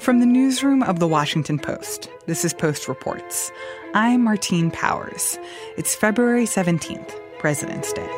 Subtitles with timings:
[0.00, 3.50] From the newsroom of The Washington Post, this is Post Reports.
[3.94, 5.36] I'm Martine Powers.
[5.76, 8.08] It's February 17th, President's Day.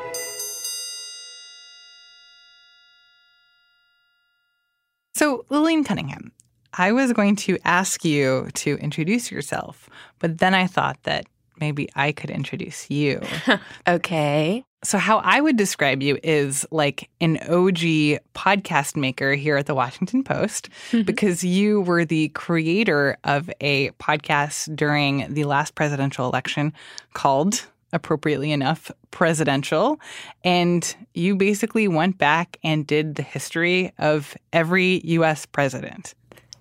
[5.14, 6.32] So, Lillian Cunningham,
[6.74, 9.88] I was going to ask you to introduce yourself,
[10.18, 11.26] but then I thought that
[11.60, 13.22] maybe I could introduce you.
[13.88, 14.64] okay.
[14.82, 19.74] So, how I would describe you is like an OG podcast maker here at the
[19.74, 21.02] Washington Post, mm-hmm.
[21.02, 26.72] because you were the creator of a podcast during the last presidential election
[27.12, 30.00] called, appropriately enough, Presidential.
[30.44, 36.14] And you basically went back and did the history of every US president.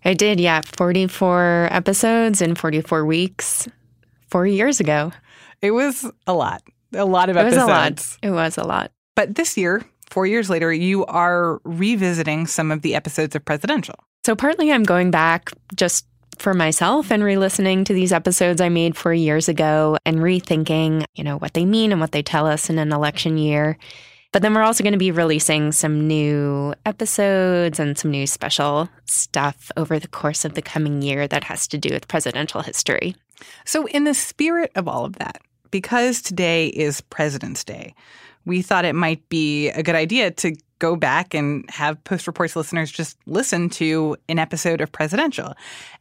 [0.03, 0.61] I did, yeah.
[0.75, 3.69] 44 episodes in 44 weeks,
[4.27, 5.13] four years ago.
[5.61, 7.57] It was a lot a lot of episodes.
[7.57, 8.17] It was a lot.
[8.21, 8.91] It was a lot.
[9.15, 13.95] But this year, four years later, you are revisiting some of the episodes of Presidential.
[14.25, 16.05] So partly I'm going back just
[16.37, 21.23] for myself and re-listening to these episodes I made four years ago and rethinking, you
[21.23, 23.77] know, what they mean and what they tell us in an election year.
[24.31, 28.87] But then we're also going to be releasing some new episodes and some new special
[29.05, 33.15] stuff over the course of the coming year that has to do with presidential history.
[33.65, 37.93] So, in the spirit of all of that, because today is President's Day,
[38.45, 42.55] we thought it might be a good idea to go back and have Post Reports
[42.55, 45.53] listeners just listen to an episode of Presidential.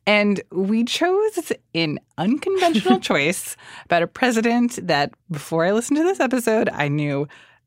[0.07, 6.21] And we chose an unconventional choice about a president that before I listened to this
[6.21, 7.27] episode, I knew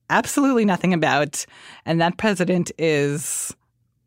[0.09, 1.45] absolutely nothing about.
[1.85, 3.55] And that president is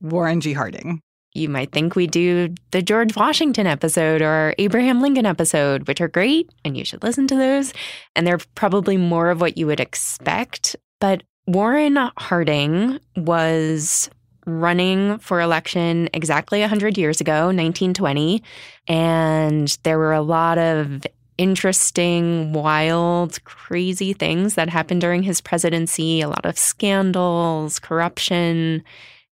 [0.00, 0.52] Warren G.
[0.52, 1.00] Harding
[1.34, 6.08] you might think we do the George Washington episode or Abraham Lincoln episode, which are
[6.08, 7.72] great and you should listen to those.
[8.14, 10.76] And they're probably more of what you would expect.
[11.00, 14.08] But Warren Harding was
[14.46, 18.42] running for election exactly 100 years ago, 1920.
[18.86, 21.04] And there were a lot of
[21.36, 28.84] interesting, wild, crazy things that happened during his presidency, a lot of scandals, corruption.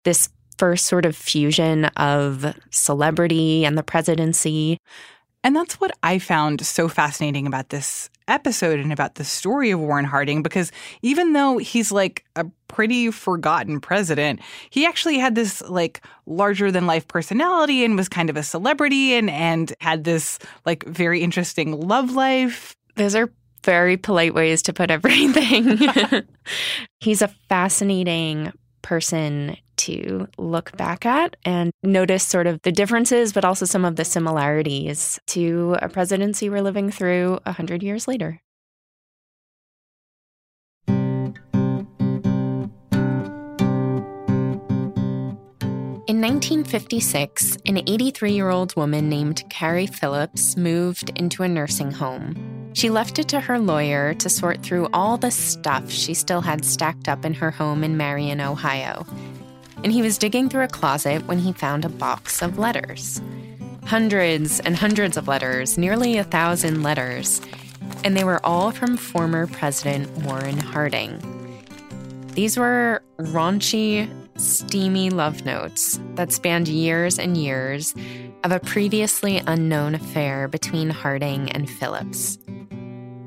[0.05, 0.29] This
[0.63, 4.79] first sort of fusion of celebrity and the presidency.
[5.43, 9.81] And that's what I found so fascinating about this episode and about the story of
[9.81, 10.71] Warren Harding, because
[11.03, 14.39] even though he's like a pretty forgotten president,
[14.71, 19.15] he actually had this like larger than life personality and was kind of a celebrity
[19.15, 22.77] and, and had this like very interesting love life.
[22.95, 23.33] Those are
[23.65, 25.77] very polite ways to put everything.
[27.01, 28.53] he's a fascinating
[28.83, 33.97] person to look back at and notice sort of the differences, but also some of
[33.97, 38.41] the similarities to a presidency we're living through 100 years later.
[46.09, 52.71] In 1956, an 83 year old woman named Carrie Phillips moved into a nursing home.
[52.75, 56.65] She left it to her lawyer to sort through all the stuff she still had
[56.65, 59.07] stacked up in her home in Marion, Ohio.
[59.85, 63.21] And he was digging through a closet when he found a box of letters.
[63.85, 67.41] Hundreds and hundreds of letters, nearly a thousand letters.
[68.05, 71.21] And they were all from former President Warren Harding.
[72.35, 77.95] These were raunchy, steamy love notes that spanned years and years
[78.45, 82.39] of a previously unknown affair between Harding and Phillips.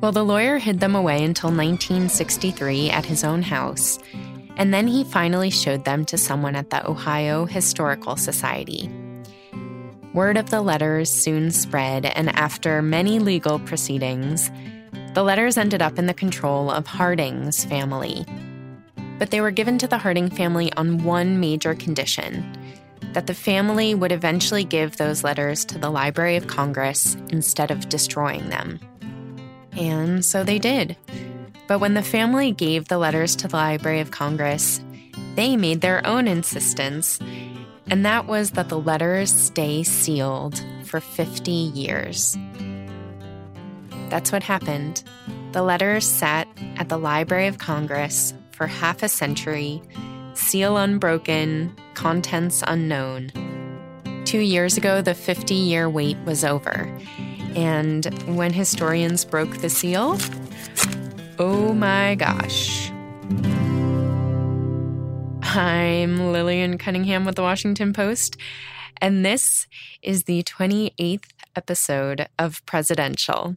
[0.02, 3.98] Well, the lawyer hid them away until 1963 at his own house,
[4.58, 8.90] and then he finally showed them to someone at the Ohio Historical Society.
[10.14, 14.50] Word of the letters soon spread, and after many legal proceedings,
[15.14, 18.26] the letters ended up in the control of Harding's family
[19.18, 22.58] but they were given to the Harding family on one major condition
[23.14, 27.88] that the family would eventually give those letters to the Library of Congress instead of
[27.88, 28.80] destroying them.
[29.78, 30.98] And so they did.
[31.68, 34.82] But when the family gave the letters to the Library of Congress,
[35.36, 37.20] they made their own insistence,
[37.90, 42.38] and that was that the letters stay sealed for 50 years.
[44.10, 45.04] That's what happened.
[45.52, 46.48] The letters sat
[46.78, 49.82] at the Library of Congress for half a century,
[50.34, 53.32] seal unbroken, contents unknown.
[54.26, 56.92] Two years ago, the 50 year wait was over.
[57.56, 60.18] And when historians broke the seal,
[61.40, 62.92] oh my gosh.
[65.42, 68.38] I'm Lillian Cunningham with the Washington Post,
[69.02, 69.68] and this
[70.02, 73.56] is the 28th episode of Presidential.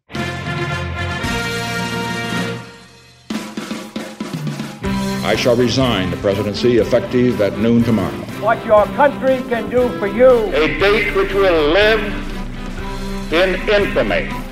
[5.25, 8.15] I shall resign the presidency effective at noon tomorrow.
[8.41, 10.31] What your country can do for you.
[10.55, 12.01] A date which will live
[13.33, 14.48] in infamy.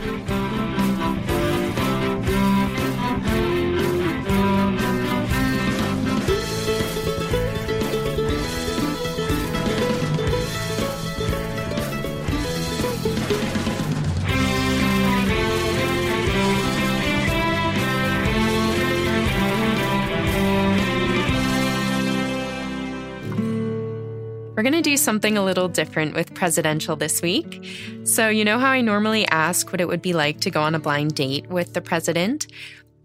[24.57, 27.63] We're going to do something a little different with presidential this week.
[28.05, 30.75] So, you know how I normally ask what it would be like to go on
[30.75, 32.47] a blind date with the president?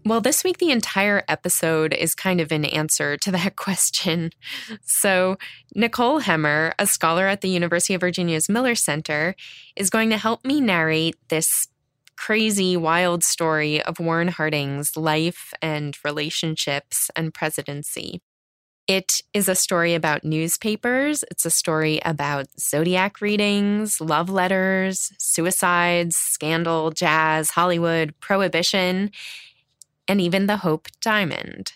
[0.06, 4.30] Well, this week, the entire episode is kind of an answer to that question.
[4.86, 5.36] So,
[5.74, 9.34] Nicole Hemmer, a scholar at the University of Virginia's Miller Center,
[9.76, 11.68] is going to help me narrate this
[12.16, 18.22] crazy, wild story of Warren Harding's life and relationships and presidency.
[18.92, 21.24] It is a story about newspapers.
[21.30, 29.10] It's a story about zodiac readings, love letters, suicides, scandal, jazz, Hollywood, prohibition,
[30.06, 31.72] and even the Hope Diamond.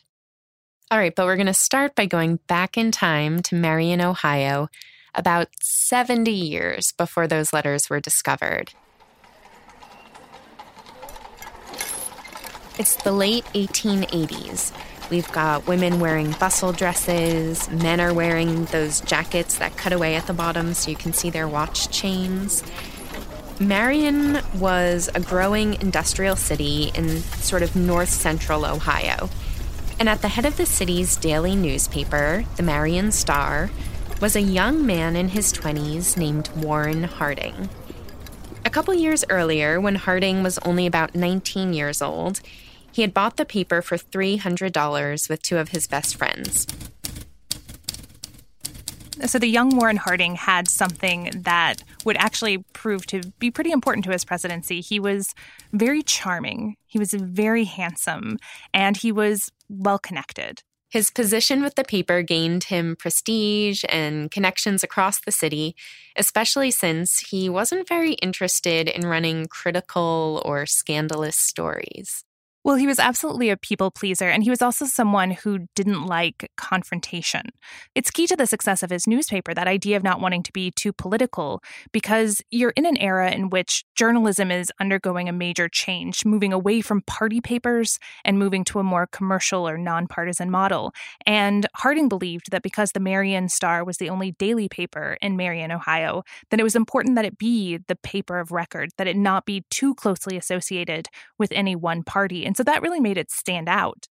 [0.91, 4.69] All right, but we're going to start by going back in time to Marion, Ohio,
[5.15, 8.75] about 70 years before those letters were discovered.
[12.79, 14.75] It's the late 1880s.
[15.09, 20.27] We've got women wearing bustle dresses, men are wearing those jackets that cut away at
[20.27, 22.65] the bottom so you can see their watch chains.
[23.61, 29.31] Marion was a growing industrial city in sort of north central Ohio.
[30.01, 33.71] And at the head of the city's daily newspaper, the Marion Star,
[34.21, 37.69] was a young man in his 20s named Warren Harding.
[38.65, 42.41] A couple years earlier, when Harding was only about 19 years old,
[42.97, 46.67] he had bought the paper for $300 with two of his best friends.
[49.27, 54.07] So the young Warren Harding had something that would actually prove to be pretty important
[54.07, 54.81] to his presidency.
[54.81, 55.35] He was
[55.75, 58.39] very charming, he was very handsome,
[58.73, 60.63] and he was well connected.
[60.89, 65.77] His position with the paper gained him prestige and connections across the city,
[66.17, 72.25] especially since he wasn't very interested in running critical or scandalous stories.
[72.67, 76.51] Well, he was absolutely a people pleaser, and he was also someone who didn't like
[76.57, 77.43] confrontation.
[77.95, 80.73] It's key to the success of his newspaper, that idea of not wanting to be
[80.73, 86.25] too political, because you're in an era in which journalism is undergoing a major change,
[86.25, 90.93] moving away from party papers and moving to a more commercial or nonpartisan model.
[91.25, 95.71] And Harding believed that because the Marion Star was the only daily paper in Marion,
[95.71, 99.47] Ohio, that it was important that it be the paper of record, that it not
[99.47, 101.07] be too closely associated
[101.39, 102.45] with any one party.
[102.45, 104.07] And so that really made it stand out.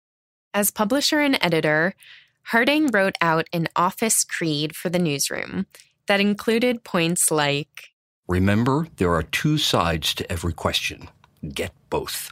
[0.53, 1.95] As publisher and editor,
[2.49, 5.65] Harding wrote out an office creed for the newsroom
[6.07, 7.89] that included points like
[8.27, 11.09] Remember, there are two sides to every question.
[11.53, 12.31] Get both.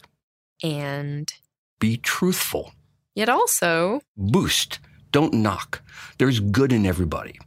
[0.63, 1.31] And
[1.79, 2.73] be truthful.
[3.15, 4.79] Yet also boost.
[5.11, 5.81] Don't knock.
[6.19, 7.39] There's good in everybody.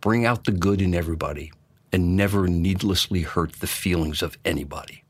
[0.00, 1.52] Bring out the good in everybody
[1.92, 5.04] and never needlessly hurt the feelings of anybody.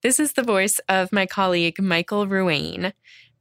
[0.00, 2.92] This is the voice of my colleague, Michael Ruane.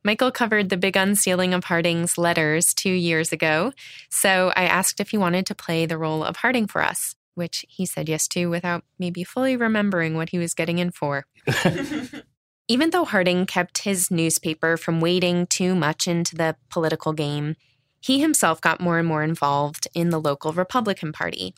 [0.03, 3.73] Michael covered the big unsealing of Harding's letters two years ago,
[4.09, 7.63] so I asked if he wanted to play the role of Harding for us, which
[7.69, 11.27] he said yes to without maybe fully remembering what he was getting in for.
[12.67, 17.55] Even though Harding kept his newspaper from wading too much into the political game,
[17.99, 21.53] he himself got more and more involved in the local Republican Party,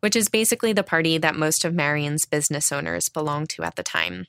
[0.00, 3.82] which is basically the party that most of Marion's business owners belonged to at the
[3.82, 4.26] time.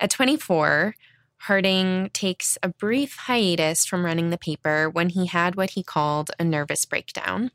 [0.00, 0.94] At 24,
[1.42, 6.30] Harding takes a brief hiatus from running the paper when he had what he called
[6.38, 7.50] a nervous breakdown.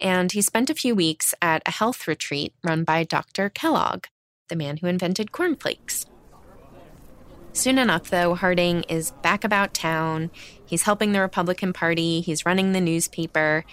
[0.00, 3.50] And he spent a few weeks at a health retreat run by Dr.
[3.50, 4.06] Kellogg,
[4.48, 6.06] the man who invented cornflakes.
[7.52, 10.30] Soon enough, though, Harding is back about town.
[10.64, 13.64] He's helping the Republican Party, he's running the newspaper,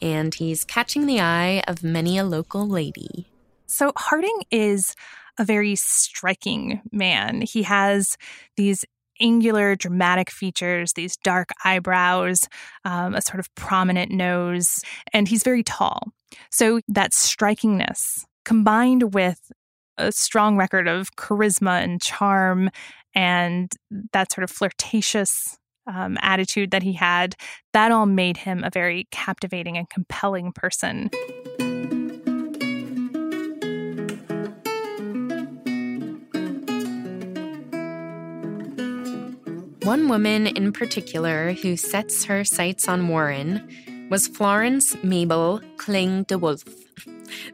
[0.00, 3.26] and he's catching the eye of many a local lady.
[3.66, 4.94] So, Harding is
[5.38, 7.42] a very striking man.
[7.42, 8.16] He has
[8.56, 8.84] these
[9.20, 12.40] angular, dramatic features, these dark eyebrows,
[12.84, 14.80] um, a sort of prominent nose,
[15.12, 16.12] and he's very tall.
[16.50, 19.50] So that strikingness combined with
[19.96, 22.70] a strong record of charisma and charm
[23.14, 23.72] and
[24.12, 27.34] that sort of flirtatious um, attitude that he had,
[27.72, 31.10] that all made him a very captivating and compelling person.
[39.88, 43.66] One woman in particular who sets her sights on Warren
[44.10, 46.68] was Florence Mabel Kling DeWolfe,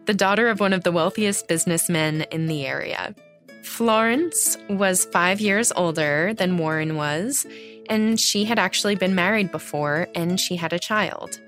[0.07, 3.15] the daughter of one of the wealthiest businessmen in the area.
[3.63, 7.47] Florence was five years older than Warren was,
[7.89, 11.39] and she had actually been married before and she had a child.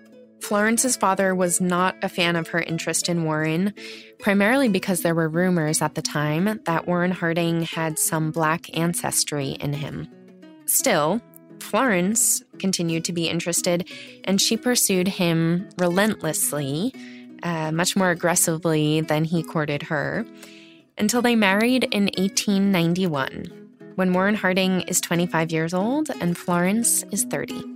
[0.41, 3.75] Florence's father was not a fan of her interest in Warren,
[4.21, 9.49] primarily because there were rumors at the time that Warren Harding had some black ancestry
[9.49, 10.07] in him.
[10.67, 11.21] Still,
[11.61, 13.89] Florence continued to be interested,
[14.25, 16.93] and she pursued him relentlessly,
[17.43, 20.27] uh, much more aggressively than he courted her,
[20.99, 23.45] until they married in 1891,
[23.95, 27.76] when Warren Harding is 25 years old and Florence is 30.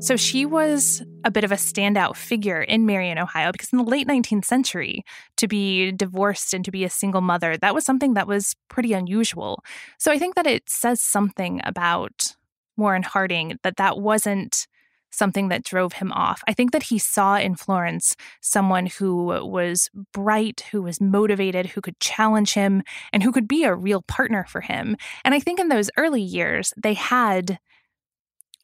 [0.00, 3.84] So she was a bit of a standout figure in Marion, Ohio, because in the
[3.84, 5.04] late 19th century,
[5.36, 8.92] to be divorced and to be a single mother, that was something that was pretty
[8.92, 9.62] unusual.
[9.98, 12.36] So I think that it says something about
[12.76, 14.68] Warren Harding that that wasn't
[15.10, 16.42] something that drove him off.
[16.46, 21.80] I think that he saw in Florence someone who was bright, who was motivated, who
[21.80, 24.96] could challenge him, and who could be a real partner for him.
[25.24, 27.58] And I think in those early years, they had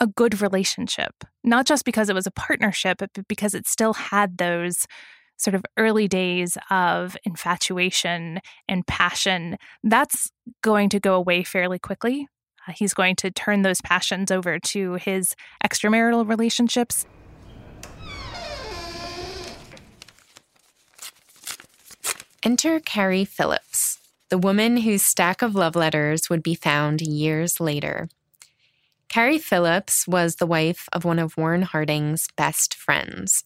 [0.05, 4.37] a good relationship, not just because it was a partnership, but because it still had
[4.37, 4.87] those
[5.39, 9.57] sort of early days of infatuation and passion.
[9.83, 10.31] That's
[10.63, 12.29] going to go away fairly quickly.
[12.69, 15.35] Uh, he's going to turn those passions over to his
[15.65, 17.07] extramarital relationships.
[22.43, 28.11] Enter Carrie Phillips, the woman whose stack of love letters would be found years later.
[29.09, 33.45] Carrie Phillips was the wife of one of Warren Harding's best friends.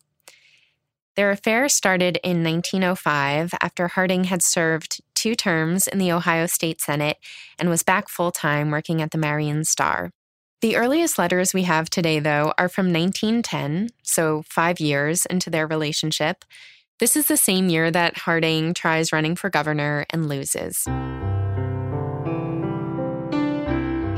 [1.17, 6.81] Their affair started in 1905 after Harding had served two terms in the Ohio State
[6.81, 7.17] Senate
[7.59, 10.13] and was back full time working at the Marion Star.
[10.61, 15.67] The earliest letters we have today, though, are from 1910, so five years into their
[15.67, 16.45] relationship.
[16.99, 20.85] This is the same year that Harding tries running for governor and loses.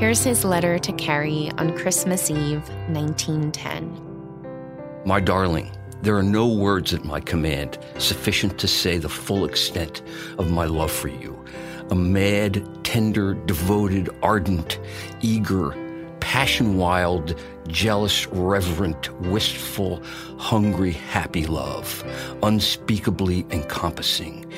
[0.00, 5.02] Here's his letter to Carrie on Christmas Eve, 1910.
[5.04, 10.00] My darling, there are no words at my command sufficient to say the full extent
[10.38, 11.44] of my love for you.
[11.90, 14.80] A mad, tender, devoted, ardent,
[15.20, 15.76] eager,
[16.20, 17.38] passion wild,
[17.68, 20.02] jealous, reverent, wistful,
[20.38, 22.02] hungry, happy love,
[22.42, 24.50] unspeakably encompassing,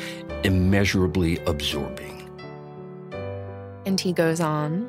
[0.45, 2.31] immeasurably absorbing.
[3.85, 4.89] And he goes on.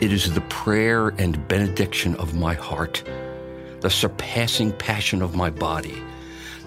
[0.00, 3.04] It is the prayer and benediction of my heart,
[3.80, 6.02] the surpassing passion of my body,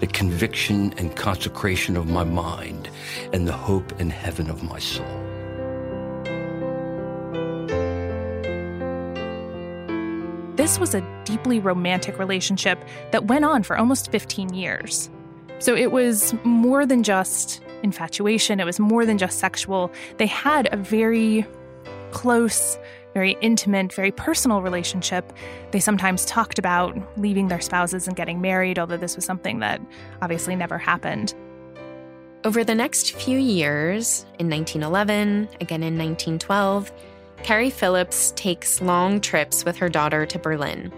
[0.00, 2.88] the conviction and consecration of my mind,
[3.34, 5.04] and the hope and heaven of my soul.
[10.56, 12.82] This was a deeply romantic relationship
[13.12, 15.10] that went on for almost 15 years.
[15.58, 19.92] So it was more than just infatuation, it was more than just sexual.
[20.16, 21.46] They had a very
[22.10, 22.78] close
[23.18, 25.32] very intimate, very personal relationship.
[25.72, 29.80] They sometimes talked about leaving their spouses and getting married, although this was something that
[30.22, 31.34] obviously never happened.
[32.44, 36.92] Over the next few years, in 1911, again in 1912,
[37.42, 40.92] Carrie Phillips takes long trips with her daughter to Berlin.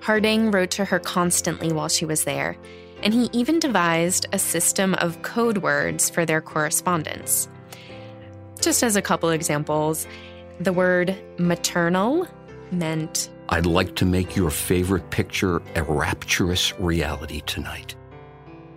[0.00, 2.56] Harding wrote to her constantly while she was there,
[3.04, 7.48] and he even devised a system of code words for their correspondence.
[8.60, 10.08] Just as a couple examples,
[10.60, 12.28] the word maternal
[12.70, 17.96] meant I'd like to make your favorite picture a rapturous reality tonight.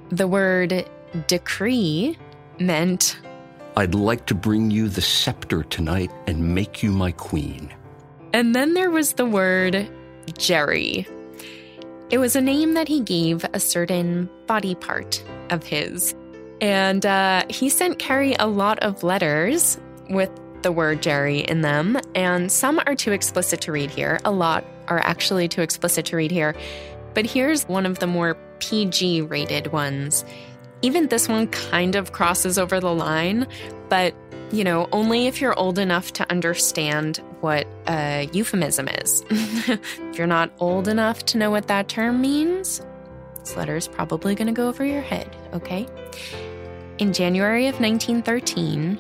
[0.10, 0.90] The word
[1.28, 2.18] decree
[2.60, 3.20] meant
[3.76, 7.74] I'd like to bring you the scepter tonight and make you my queen.
[8.32, 9.88] And then there was the word
[10.38, 11.08] Jerry.
[12.10, 16.16] It was a name that he gave a certain body part of his.
[16.62, 19.78] And uh, he sent Carrie a lot of letters
[20.10, 20.30] with
[20.64, 24.20] the word Jerry in them, and some are too explicit to read here.
[24.26, 26.56] A lot are actually too explicit to read here.
[27.14, 30.26] But here's one of the more PG rated ones.
[30.82, 33.48] Even this one kind of crosses over the line,
[33.90, 34.14] but
[34.52, 39.24] you know, only if you're old enough to understand what a euphemism is.
[39.30, 42.82] if you're not old enough to know what that term means,
[43.40, 45.88] this letter is probably going to go over your head, okay?
[47.00, 49.00] In January of 1913,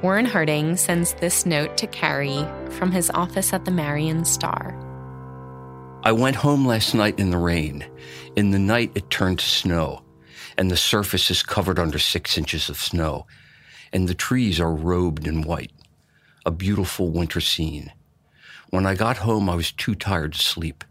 [0.00, 4.78] Warren Harding sends this note to Carrie from his office at the Marion Star.
[6.04, 7.84] I went home last night in the rain.
[8.36, 10.04] In the night, it turned to snow,
[10.56, 13.26] and the surface is covered under six inches of snow,
[13.92, 15.72] and the trees are robed in white.
[16.46, 17.92] A beautiful winter scene.
[18.70, 20.84] When I got home, I was too tired to sleep.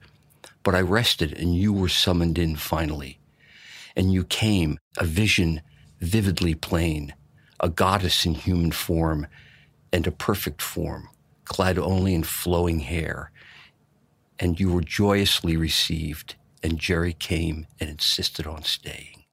[0.64, 3.20] But I rested, and you were summoned in finally.
[3.96, 5.62] And you came, a vision
[6.02, 7.14] vividly plain,
[7.60, 9.28] a goddess in human form,
[9.92, 11.10] and a perfect form,
[11.46, 13.32] clad only in flowing hair.
[14.40, 19.24] And you were joyously received, and Jerry came and insisted on staying.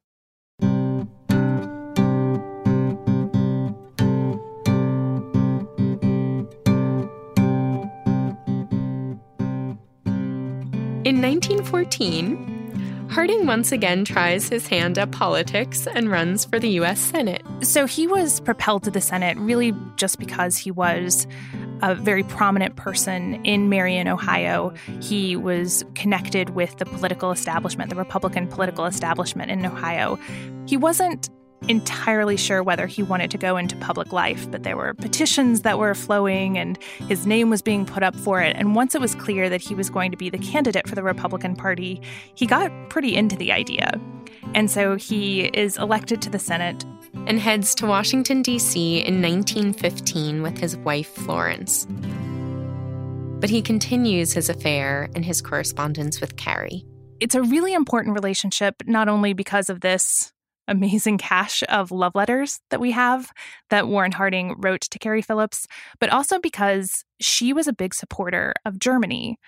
[11.04, 12.53] In 1914,
[13.14, 16.98] Harding once again tries his hand at politics and runs for the U.S.
[16.98, 17.42] Senate.
[17.60, 21.28] So he was propelled to the Senate really just because he was
[21.80, 24.74] a very prominent person in Marion, Ohio.
[25.00, 30.18] He was connected with the political establishment, the Republican political establishment in Ohio.
[30.66, 31.30] He wasn't
[31.68, 35.78] entirely sure whether he wanted to go into public life, but there were petitions that
[35.78, 36.78] were flowing and
[37.08, 38.56] his name was being put up for it.
[38.56, 41.02] And once it was clear that he was going to be the candidate for the
[41.02, 42.00] Republican Party,
[42.34, 44.00] he got pretty into the idea.
[44.54, 46.84] And so he is elected to the Senate
[47.26, 48.98] and heads to Washington, D.C.
[48.98, 51.86] in 1915 with his wife, Florence.
[53.40, 56.84] But he continues his affair and his correspondence with Carrie.
[57.20, 60.33] It's a really important relationship, not only because of this
[60.68, 63.30] amazing cache of love letters that we have
[63.70, 65.66] that Warren Harding wrote to Carrie Phillips,
[66.00, 69.38] but also because she was a big supporter of Germany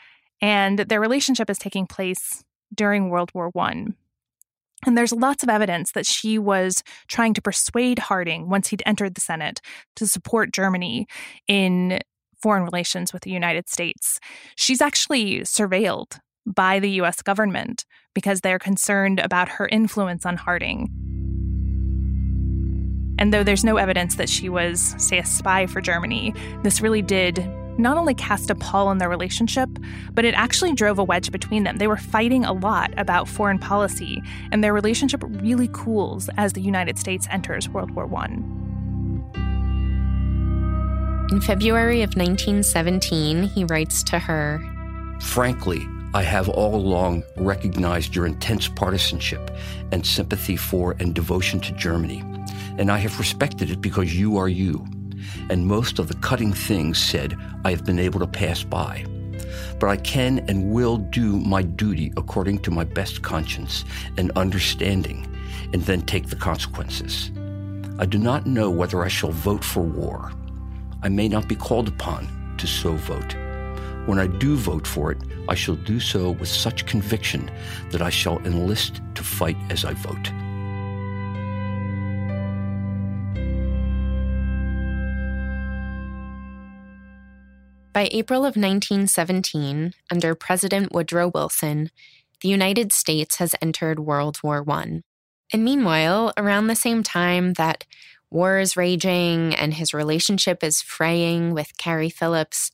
[0.40, 2.44] and their relationship is taking place
[2.74, 3.94] during World War One.
[4.84, 9.14] And there's lots of evidence that she was trying to persuade Harding once he'd entered
[9.14, 9.60] the Senate
[9.96, 11.06] to support Germany
[11.48, 12.00] in
[12.42, 14.20] foreign relations with the United States.
[14.56, 17.84] She's actually surveilled by the US government
[18.16, 20.88] because they're concerned about her influence on Harding.
[23.18, 26.32] And though there's no evidence that she was, say, a spy for Germany,
[26.62, 27.46] this really did
[27.76, 29.68] not only cast a pall on their relationship,
[30.14, 31.76] but it actually drove a wedge between them.
[31.76, 36.62] They were fighting a lot about foreign policy, and their relationship really cools as the
[36.62, 38.28] United States enters World War I.
[41.34, 44.58] In February of 1917, he writes to her
[45.20, 49.50] Frankly, I have all along recognized your intense partisanship
[49.92, 52.24] and sympathy for and devotion to Germany,
[52.78, 54.86] and I have respected it because you are you
[55.50, 59.04] and most of the cutting things said I have been able to pass by.
[59.78, 63.84] But I can and will do my duty according to my best conscience
[64.16, 65.26] and understanding,
[65.74, 67.30] and then take the consequences.
[67.98, 70.32] I do not know whether I shall vote for war.
[71.02, 73.36] I may not be called upon to so vote.
[74.06, 77.50] When I do vote for it, I shall do so with such conviction
[77.90, 80.30] that I shall enlist to fight as I vote.
[87.92, 91.90] By April of 1917, under President Woodrow Wilson,
[92.42, 95.00] the United States has entered World War I.
[95.52, 97.84] And meanwhile, around the same time that
[98.30, 102.70] war is raging and his relationship is fraying with Carrie Phillips,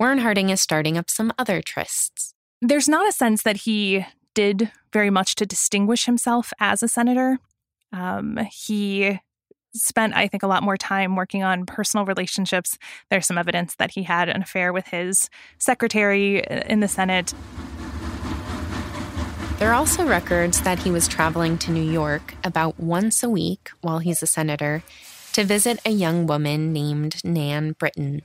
[0.00, 2.32] Warren Harding is starting up some other trysts.
[2.62, 7.38] There's not a sense that he did very much to distinguish himself as a senator.
[7.92, 9.20] Um, he
[9.74, 12.78] spent, I think, a lot more time working on personal relationships.
[13.10, 17.34] There's some evidence that he had an affair with his secretary in the Senate.
[19.58, 23.68] There are also records that he was traveling to New York about once a week
[23.82, 24.82] while he's a senator
[25.34, 28.22] to visit a young woman named Nan Britton.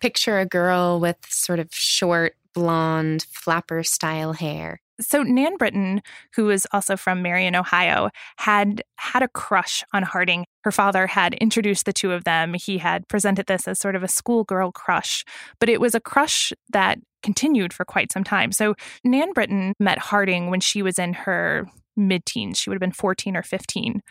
[0.00, 4.80] Picture a girl with sort of short, blonde, flapper style hair.
[5.00, 6.02] So Nan Britton,
[6.34, 10.44] who is also from Marion, Ohio, had had a crush on Harding.
[10.64, 12.54] Her father had introduced the two of them.
[12.54, 15.24] He had presented this as sort of a schoolgirl crush,
[15.60, 18.50] but it was a crush that continued for quite some time.
[18.50, 22.58] So Nan Britton met Harding when she was in her mid-teens.
[22.58, 24.02] She would have been 14 or 15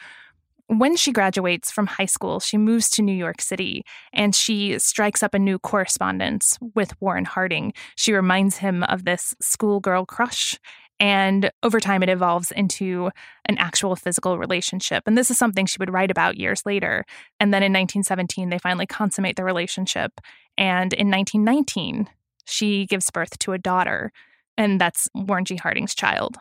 [0.68, 5.24] when she graduates from high school, she moves to New York City and she strikes
[5.24, 7.74] up a new correspondence with Warren Harding.
[7.96, 10.60] She reminds him of this schoolgirl crush.
[11.00, 13.12] And over time, it evolves into
[13.46, 15.04] an actual physical relationship.
[15.06, 17.06] And this is something she would write about years later.
[17.40, 20.20] And then in 1917, they finally consummate the relationship.
[20.58, 22.10] And in 1919,
[22.46, 24.12] she gives birth to a daughter.
[24.58, 25.56] And that's Warren G.
[25.56, 26.38] Harding's child.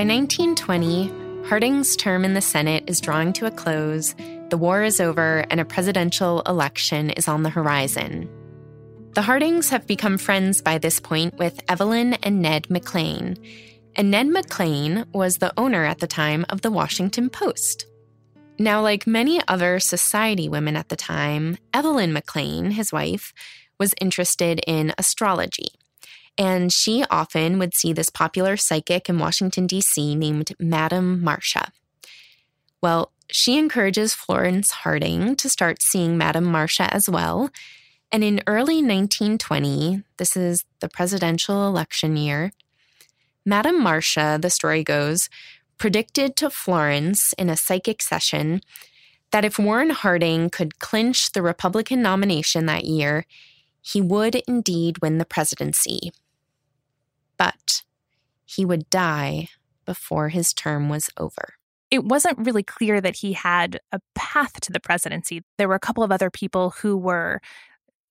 [0.00, 4.14] By 1920, Harding's term in the Senate is drawing to a close,
[4.48, 8.26] the war is over, and a presidential election is on the horizon.
[9.14, 13.36] The Hardings have become friends by this point with Evalyn and Ned McLean,
[13.94, 17.84] And Ned McLean was the owner at the time of the Washington Post.
[18.58, 23.34] Now, like many other society women at the time, Evalyn McLean, his wife,
[23.78, 25.72] was interested in astrology.
[26.38, 30.14] And she often would see this popular psychic in Washington, D.C.
[30.14, 31.72] named Madame Marcia.
[32.82, 37.50] Well, she encourages Florence Harding to start seeing Madame Marcia as well.
[38.10, 42.52] And in early 1920, this is the presidential election year,
[43.44, 45.28] Madame Marcia, the story goes,
[45.78, 48.60] predicted to Florence in a psychic session
[49.30, 53.24] that if Warren Harding could clinch the Republican nomination that year,
[53.82, 56.12] he would indeed win the presidency.
[57.36, 57.82] But
[58.44, 59.48] he would die
[59.84, 61.54] before his term was over.
[61.90, 65.42] It wasn't really clear that he had a path to the presidency.
[65.56, 67.40] There were a couple of other people who were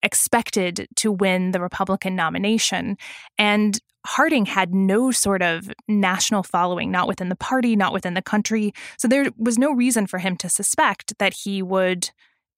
[0.03, 2.97] expected to win the Republican nomination.
[3.37, 8.21] And Harding had no sort of national following, not within the party, not within the
[8.21, 8.73] country.
[8.97, 12.09] So there was no reason for him to suspect that he would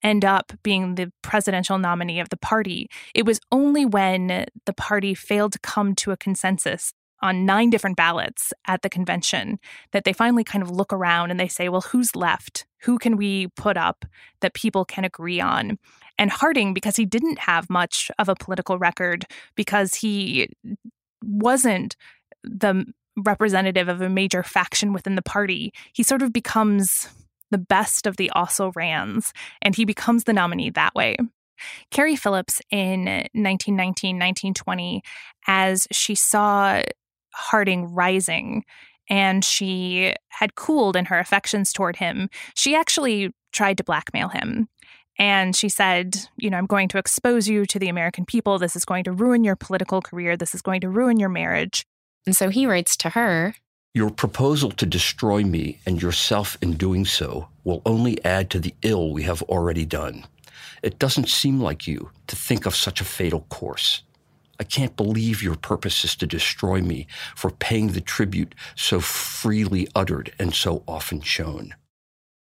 [0.02, 2.88] end up being the presidential nominee of the party.
[3.14, 7.96] It was only when the party failed to come to a consensus on nine different
[7.96, 9.58] ballots at the convention
[9.92, 12.66] that they finally kind of look around and they say, well, who's left?
[12.82, 14.04] Who can we put up
[14.40, 15.78] that people can agree on?
[16.18, 20.48] And Harding, because he didn't have much of a political record, because he
[21.22, 21.96] wasn't
[22.42, 22.84] the
[23.16, 27.08] representative of a major faction within the party, he sort of becomes
[27.52, 31.16] the best of the also rans, and he becomes the nominee that way.
[31.90, 35.02] Carrie Phillips in 1919, 1920,
[35.46, 36.82] as she saw
[37.34, 38.62] Harding rising
[39.08, 44.68] and she had cooled in her affections toward him, she actually tried to blackmail him.
[45.18, 48.58] And she said, You know, I'm going to expose you to the American people.
[48.58, 50.36] This is going to ruin your political career.
[50.36, 51.84] This is going to ruin your marriage.
[52.26, 53.54] And so he writes to her
[53.94, 58.74] Your proposal to destroy me and yourself in doing so will only add to the
[58.82, 60.24] ill we have already done.
[60.82, 64.02] It doesn't seem like you to think of such a fatal course.
[64.58, 69.88] I can't believe your purpose is to destroy me for paying the tribute so freely
[69.94, 71.74] uttered and so often shown.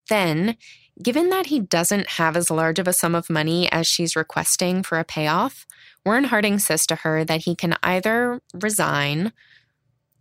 [0.10, 0.58] Then
[1.02, 4.84] Given that he doesn't have as large of a sum of money as she's requesting
[4.84, 5.66] for a payoff,
[6.06, 9.34] Warren Harding says to her that he can either resign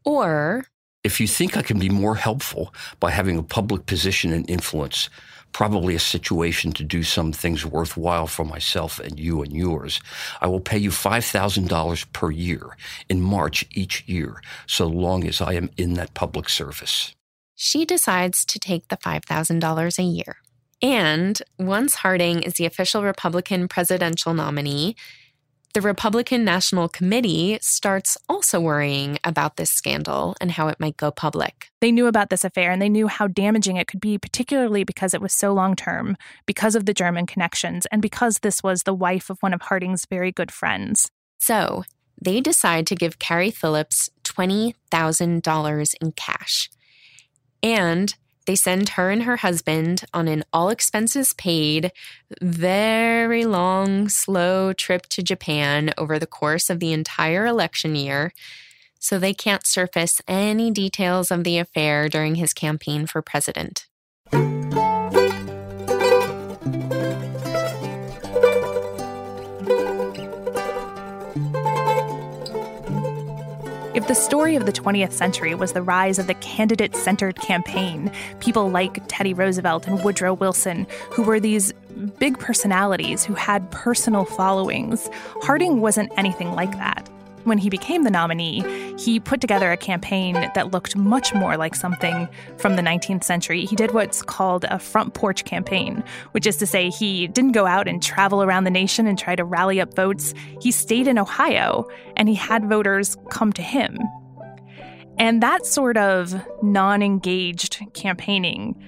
[0.04, 0.64] or.
[1.04, 5.10] If you think I can be more helpful by having a public position and influence,
[5.50, 10.00] probably a situation to do some things worthwhile for myself and you and yours,
[10.40, 12.76] I will pay you $5,000 per year
[13.08, 17.12] in March each year, so long as I am in that public service.
[17.56, 20.36] She decides to take the $5,000 a year.
[20.80, 24.96] And once Harding is the official Republican presidential nominee,
[25.74, 31.10] the Republican National Committee starts also worrying about this scandal and how it might go
[31.10, 31.68] public.
[31.80, 35.14] They knew about this affair and they knew how damaging it could be, particularly because
[35.14, 38.92] it was so long term, because of the German connections, and because this was the
[38.92, 41.10] wife of one of Harding's very good friends.
[41.38, 41.84] So
[42.20, 46.70] they decide to give Carrie Phillips $20,000 in cash.
[47.62, 48.14] And
[48.46, 51.92] they send her and her husband on an all expenses paid,
[52.40, 58.32] very long, slow trip to Japan over the course of the entire election year,
[58.98, 63.86] so they can't surface any details of the affair during his campaign for president.
[74.02, 78.10] If the story of the 20th century was the rise of the candidate centered campaign,
[78.40, 81.72] people like Teddy Roosevelt and Woodrow Wilson, who were these
[82.18, 85.08] big personalities who had personal followings,
[85.42, 87.08] Harding wasn't anything like that.
[87.44, 88.62] When he became the nominee,
[88.98, 93.64] he put together a campaign that looked much more like something from the 19th century.
[93.64, 97.66] He did what's called a front porch campaign, which is to say, he didn't go
[97.66, 100.34] out and travel around the nation and try to rally up votes.
[100.60, 103.98] He stayed in Ohio and he had voters come to him.
[105.18, 108.80] And that sort of non engaged campaigning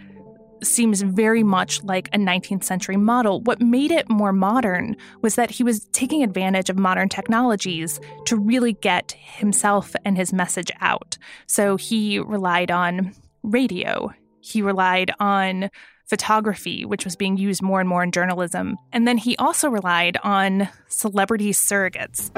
[0.66, 3.40] seems very much like a 19th century model.
[3.42, 8.36] What made it more modern was that he was taking advantage of modern technologies to
[8.36, 11.18] really get himself and his message out.
[11.46, 15.70] So he relied on radio, he relied on
[16.06, 18.76] photography, which was being used more and more in journalism.
[18.92, 22.30] And then he also relied on celebrity surrogates.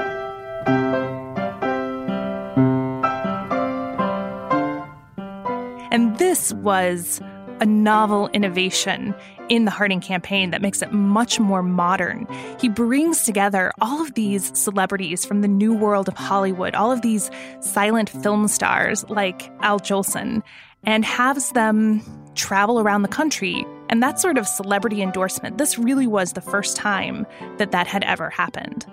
[5.91, 7.21] And this was
[7.59, 9.13] a novel innovation
[9.49, 12.27] in the Harding campaign that makes it much more modern.
[12.59, 17.01] He brings together all of these celebrities from the new world of Hollywood, all of
[17.01, 20.43] these silent film stars like Al Jolson,
[20.83, 22.01] and has them
[22.35, 23.65] travel around the country.
[23.89, 27.25] And that sort of celebrity endorsement, this really was the first time
[27.57, 28.85] that that had ever happened.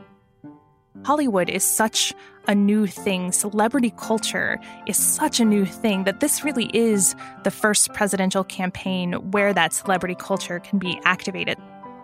[1.05, 2.15] Hollywood is such
[2.47, 3.33] a new thing.
[3.33, 9.15] Celebrity culture is such a new thing that this really is the first presidential campaign
[9.31, 11.59] where that celebrity culture can be activated.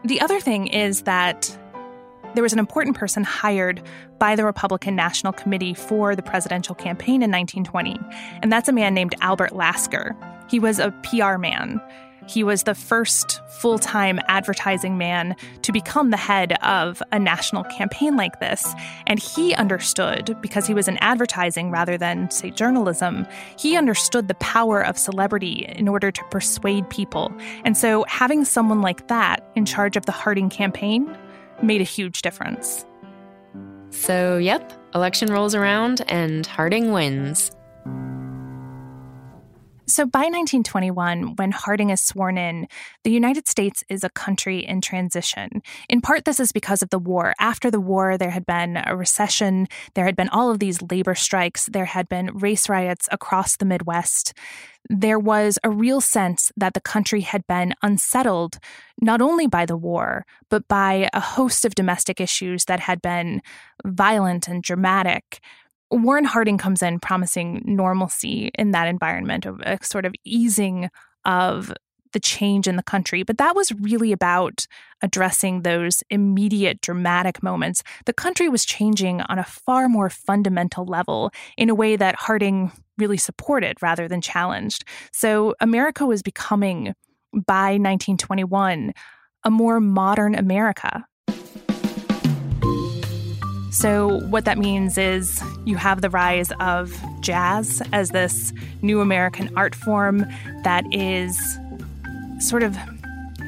[0.05, 1.57] The other thing is that
[2.35, 3.83] there was an important person hired
[4.19, 7.99] by the Republican National Committee for the presidential campaign in 1920,
[8.43, 10.17] and that's a man named Albert Lasker.
[10.49, 11.81] He was a PR man
[12.27, 17.65] he was the first full time advertising man to become the head of a national
[17.65, 18.75] campaign like this.
[19.07, 24.35] And he understood, because he was in advertising rather than, say, journalism, he understood the
[24.35, 27.33] power of celebrity in order to persuade people.
[27.65, 31.17] And so having someone like that in charge of the Harding campaign
[31.63, 32.85] made a huge difference.
[33.91, 37.51] So, yep, election rolls around and Harding wins.
[39.91, 42.69] So by 1921, when Harding is sworn in,
[43.03, 45.63] the United States is a country in transition.
[45.89, 47.35] In part, this is because of the war.
[47.41, 51.17] After the war, there had been a recession, there had been all of these labor
[51.17, 54.33] strikes, there had been race riots across the Midwest.
[54.89, 58.61] There was a real sense that the country had been unsettled,
[59.01, 63.43] not only by the war, but by a host of domestic issues that had been
[63.85, 65.41] violent and dramatic.
[65.91, 70.89] Warren Harding comes in promising normalcy in that environment, of a sort of easing
[71.25, 71.73] of
[72.13, 73.23] the change in the country.
[73.23, 74.67] But that was really about
[75.01, 77.83] addressing those immediate dramatic moments.
[78.07, 82.73] The country was changing on a far more fundamental level in a way that Harding
[82.99, 84.85] really supported rather than challenged.
[85.13, 86.95] So America was becoming,
[87.33, 88.93] by 1921,
[89.45, 91.07] a more modern America,
[93.71, 98.53] so, what that means is you have the rise of jazz as this
[98.83, 100.27] new American art form
[100.65, 101.39] that is
[102.41, 102.77] sort of,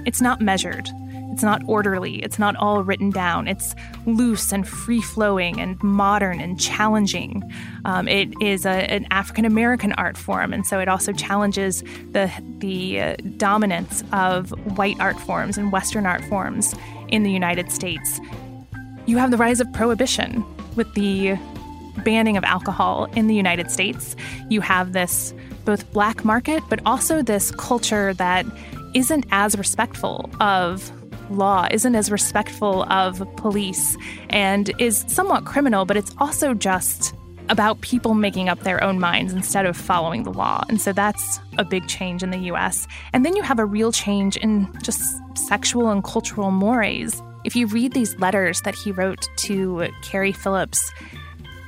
[0.06, 0.88] it's not measured.
[1.32, 2.22] It's not orderly.
[2.22, 3.48] It's not all written down.
[3.48, 7.42] It's loose and free flowing and modern and challenging.
[7.86, 12.30] Um, it is a, an African American art form, and so it also challenges the
[12.58, 16.74] the uh, dominance of white art forms and Western art forms
[17.08, 18.20] in the United States
[19.06, 20.44] you have the rise of prohibition
[20.76, 21.36] with the
[22.04, 24.16] banning of alcohol in the United States.
[24.48, 25.34] You have this
[25.64, 28.46] both black market, but also this culture that
[28.94, 30.90] isn't as respectful of
[31.30, 33.96] law, isn't as respectful of police,
[34.30, 37.14] and is somewhat criminal, but it's also just
[37.48, 40.64] about people making up their own minds instead of following the law.
[40.68, 42.86] And so that's a big change in the US.
[43.12, 45.02] And then you have a real change in just
[45.36, 50.92] sexual and cultural mores if you read these letters that he wrote to Carrie Phillips,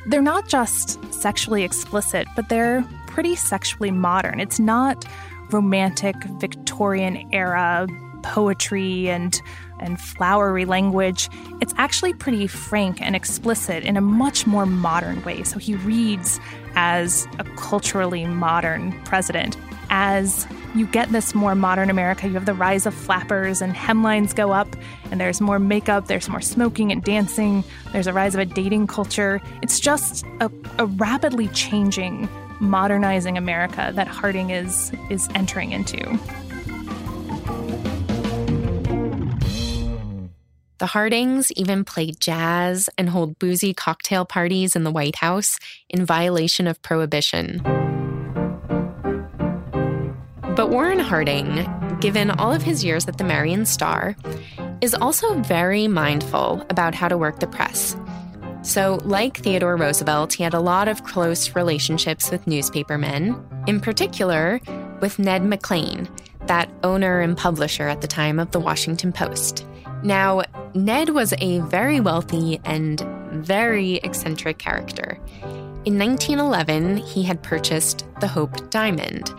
[0.07, 4.41] they're not just sexually explicit, but they're pretty sexually modern.
[4.41, 5.05] It's not
[5.51, 7.87] romantic Victorian era
[8.23, 9.41] poetry and
[9.81, 11.29] and flowery language.
[11.61, 15.43] It's actually pretty frank and explicit in a much more modern way.
[15.43, 16.41] So he reads
[16.75, 19.57] as a culturally modern president,
[19.97, 22.27] as you get this more modern America.
[22.27, 24.75] You have the rise of flappers and hemlines go up,
[25.13, 28.89] and there's more makeup, there's more smoking and dancing, there's a rise of a dating
[28.89, 29.41] culture.
[29.63, 32.29] It's just a, a rapidly changing,
[32.59, 36.19] modernizing America that Harding is is entering into.
[40.79, 45.57] The Hardings even play jazz and hold boozy cocktail parties in the White House
[45.89, 47.84] in violation of prohibition.
[50.57, 51.67] But Warren Harding,
[51.99, 54.15] given all of his years at the Marion Star,
[54.81, 57.97] is also very mindful about how to work the press.
[58.63, 64.61] So, like Theodore Roosevelt, he had a lot of close relationships with newspapermen, in particular
[65.01, 66.09] with Ned McLean,
[66.47, 69.67] that owner and publisher at the time of the Washington Post.
[70.05, 73.01] Now, Ned was a very wealthy and
[73.33, 75.19] very eccentric character.
[75.85, 79.35] In 1911, he had purchased the Hope Diamond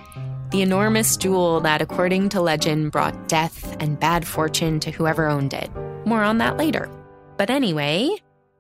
[0.55, 5.53] the enormous jewel that, according to legend, brought death and bad fortune to whoever owned
[5.53, 5.69] it.
[6.05, 6.89] More on that later.
[7.35, 8.15] But anyway,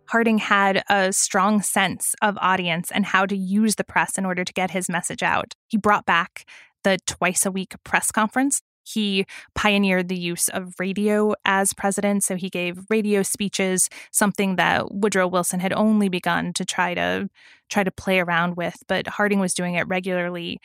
[0.09, 4.43] Harding had a strong sense of audience and how to use the press in order
[4.43, 5.53] to get his message out.
[5.67, 6.45] He brought back
[6.83, 8.61] the twice a week press conference.
[8.83, 14.93] He pioneered the use of radio as president, so he gave radio speeches, something that
[14.93, 17.29] Woodrow Wilson had only begun to try to
[17.69, 20.59] try to play around with, but Harding was doing it regularly.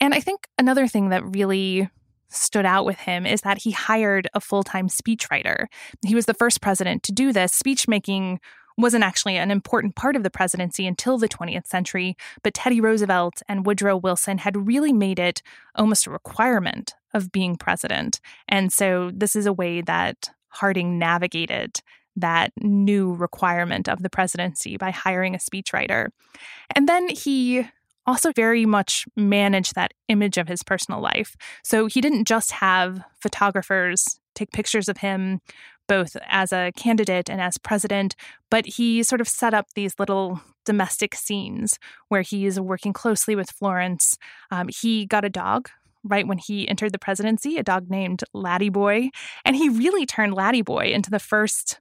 [0.00, 1.88] And I think another thing that really
[2.28, 5.66] stood out with him is that he hired a full time speechwriter.
[6.04, 7.52] He was the first president to do this.
[7.52, 8.40] Speech making
[8.78, 13.42] wasn't actually an important part of the presidency until the 20th century, but Teddy Roosevelt
[13.48, 15.40] and Woodrow Wilson had really made it
[15.76, 18.20] almost a requirement of being president.
[18.48, 21.80] And so this is a way that Harding navigated
[22.16, 26.08] that new requirement of the presidency by hiring a speechwriter.
[26.74, 27.68] And then he
[28.06, 31.36] also very much managed that image of his personal life.
[31.64, 35.40] So he didn't just have photographers take pictures of him
[35.88, 38.14] both as a candidate and as president,
[38.50, 43.50] but he sort of set up these little domestic scenes where he's working closely with
[43.50, 44.18] Florence.
[44.50, 45.70] Um, he got a dog
[46.02, 49.10] right when he entered the presidency, a dog named Laddie Boy,
[49.44, 51.80] and he really turned Laddie Boy into the first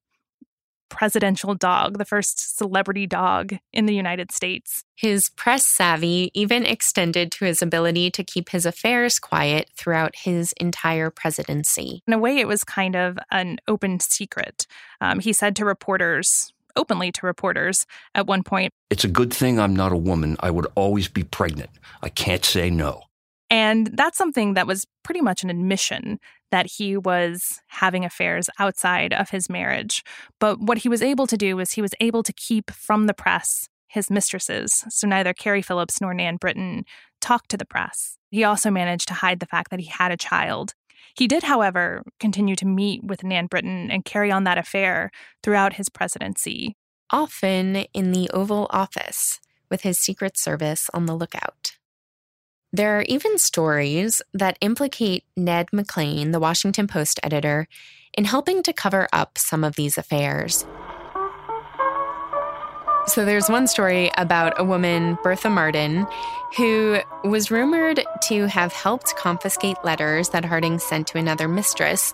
[0.89, 4.83] presidential dog, the first celebrity dog in the United States.
[4.95, 10.53] His press savvy even extended to his ability to keep his affairs quiet throughout his
[10.53, 12.01] entire presidency.
[12.07, 14.67] In a way, it was kind of an open secret.
[15.01, 19.59] Um, he said to reporters, openly to reporters at one point It's a good thing
[19.59, 20.37] I'm not a woman.
[20.39, 21.71] I would always be pregnant.
[22.01, 23.03] I can't say no.
[23.49, 26.19] And that's something that was pretty much an admission
[26.51, 30.03] that he was having affairs outside of his marriage.
[30.39, 33.13] But what he was able to do was he was able to keep from the
[33.13, 34.83] press his mistresses.
[34.89, 36.83] So neither Carrie Phillips nor Nan Britton
[37.21, 38.17] talked to the press.
[38.29, 40.73] He also managed to hide the fact that he had a child.
[41.17, 45.73] He did, however, continue to meet with Nan Britton and carry on that affair throughout
[45.73, 46.75] his presidency.
[47.09, 51.64] Often in the Oval Office, with his Secret Service on the lookout.
[52.73, 57.67] There are even stories that implicate Ned McLean, the Washington Post editor,
[58.17, 60.65] in helping to cover up some of these affairs.
[63.07, 66.07] So there's one story about a woman, Bertha Martin,
[66.57, 72.13] who was rumored to have helped confiscate letters that Harding sent to another mistress.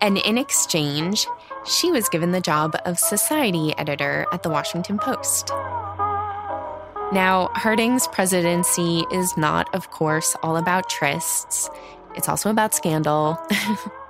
[0.00, 1.26] And in exchange,
[1.66, 5.50] she was given the job of society editor at the Washington Post.
[7.12, 11.68] Now, Harding's presidency is not, of course, all about trysts.
[12.14, 13.36] It's also about scandal.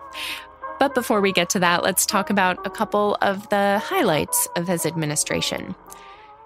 [0.79, 4.69] but before we get to that, let's talk about a couple of the highlights of
[4.69, 5.75] his administration.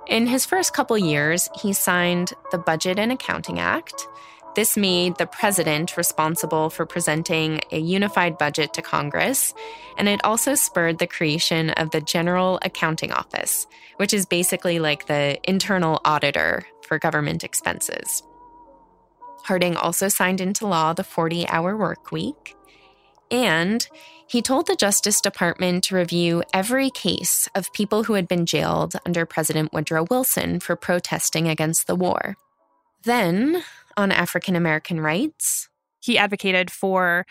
[0.06, 4.06] In his first couple years, he signed the Budget and Accounting Act,
[4.54, 9.52] this made the president responsible for presenting a unified budget to Congress,
[9.98, 15.06] and it also spurred the creation of the General Accounting Office, which is basically like
[15.06, 18.22] the internal auditor for government expenses.
[19.42, 22.56] Harding also signed into law the 40 hour work week,
[23.30, 23.86] and
[24.26, 28.94] he told the Justice Department to review every case of people who had been jailed
[29.04, 32.36] under President Woodrow Wilson for protesting against the war.
[33.02, 33.62] Then,
[33.96, 35.68] on African American rights.
[36.00, 37.26] He advocated for,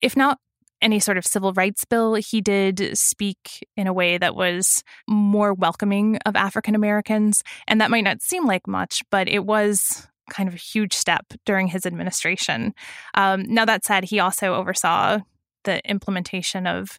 [0.00, 0.38] if not
[0.82, 5.54] any sort of civil rights bill, he did speak in a way that was more
[5.54, 7.42] welcoming of African Americans.
[7.66, 11.24] And that might not seem like much, but it was kind of a huge step
[11.44, 12.74] during his administration.
[13.14, 15.20] Um, now, that said, he also oversaw
[15.64, 16.98] the implementation of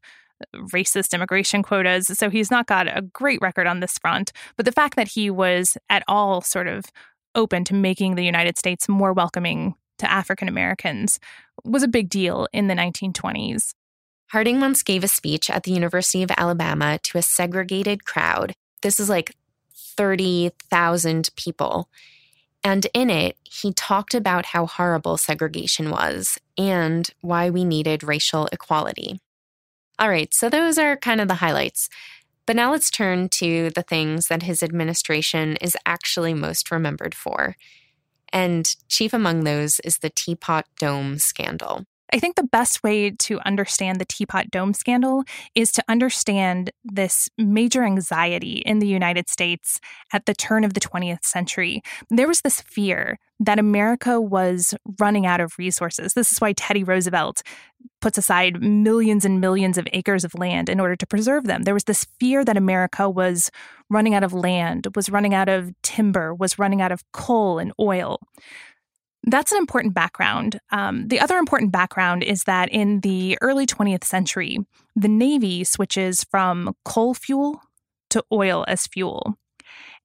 [0.55, 2.07] racist immigration quotas.
[2.07, 4.31] So he's not got a great record on this front.
[4.55, 6.85] But the fact that he was at all sort of
[7.37, 11.19] open to making the United States more welcoming to African Americans
[11.63, 13.73] was a big deal in the 1920s.
[14.31, 18.53] Harding once gave a speech at the University of Alabama to a segregated crowd.
[18.81, 19.35] This is like
[19.95, 21.87] 30,000 people.
[22.63, 28.47] And in it, he talked about how horrible segregation was and why we needed racial
[28.51, 29.19] equality.
[29.99, 31.89] All right, so those are kind of the highlights.
[32.47, 37.57] But now let's turn to the things that his administration is actually most remembered for.
[38.33, 41.85] And chief among those is the Teapot Dome scandal.
[42.13, 45.23] I think the best way to understand the Teapot Dome scandal
[45.55, 49.79] is to understand this major anxiety in the United States
[50.13, 51.81] at the turn of the 20th century.
[52.09, 56.13] There was this fear that America was running out of resources.
[56.13, 57.43] This is why Teddy Roosevelt
[58.01, 61.63] puts aside millions and millions of acres of land in order to preserve them.
[61.63, 63.51] There was this fear that America was
[63.89, 67.71] running out of land, was running out of timber, was running out of coal and
[67.79, 68.19] oil.
[69.29, 70.57] That's an important background.
[70.71, 74.57] Um, the other important background is that in the early 20th century,
[74.95, 77.61] the Navy switches from coal fuel
[78.11, 79.37] to oil as fuel.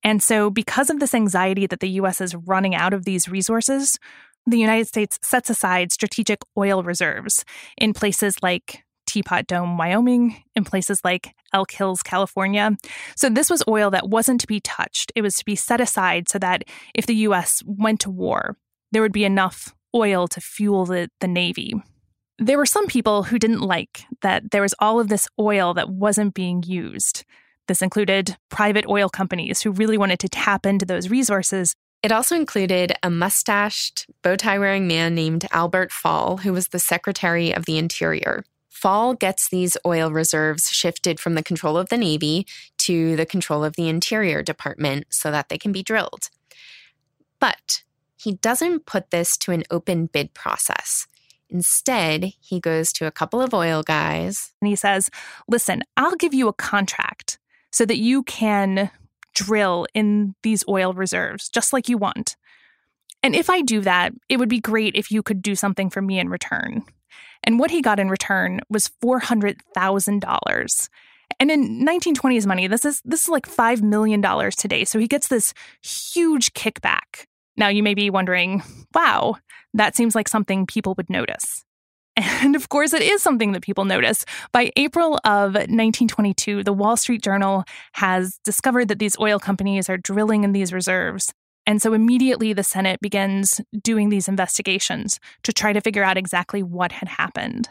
[0.03, 3.97] And so, because of this anxiety that the US is running out of these resources,
[4.45, 7.45] the United States sets aside strategic oil reserves
[7.79, 12.77] in places like Teapot Dome, Wyoming, in places like Elk Hills, California.
[13.15, 15.13] So, this was oil that wasn't to be touched.
[15.15, 18.57] It was to be set aside so that if the US went to war,
[18.93, 21.75] there would be enough oil to fuel the, the Navy.
[22.39, 25.91] There were some people who didn't like that there was all of this oil that
[25.91, 27.25] wasn't being used.
[27.69, 31.75] This included private oil companies who really wanted to tap into those resources.
[32.03, 36.81] It also included a mustached, bow tie wearing man named Albert Fall, who was the
[36.81, 38.45] Secretary of the Interior.
[38.69, 42.47] Fall gets these oil reserves shifted from the control of the Navy
[42.79, 46.31] to the control of the Interior Department so that they can be drilled.
[47.39, 47.85] But
[48.23, 51.07] he doesn't put this to an open bid process.
[51.51, 54.53] Instead, he goes to a couple of oil guys.
[54.61, 55.11] And he says,
[55.49, 57.39] Listen, I'll give you a contract
[57.71, 58.91] so that you can
[59.35, 62.37] drill in these oil reserves just like you want.
[63.23, 66.03] And if I do that, it would be great if you could do something for
[66.03, 66.83] me in return.
[67.45, 70.89] And what he got in return was $400,000.
[71.41, 74.85] And in 1920s money, this is this is like 5 million dollars today.
[74.85, 77.27] So he gets this huge kickback.
[77.57, 78.63] Now you may be wondering,
[78.95, 79.37] wow,
[79.75, 81.65] that seems like something people would notice.
[82.43, 84.27] And of course, it is something that people notice.
[84.53, 89.97] By April of 1922, the Wall Street Journal has discovered that these oil companies are
[89.97, 91.33] drilling in these reserves.
[91.67, 96.63] And so immediately the Senate begins doing these investigations to try to figure out exactly
[96.63, 97.71] what had happened.